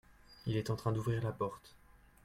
[0.47, 1.75] Il est en train d'ouvrir la porte.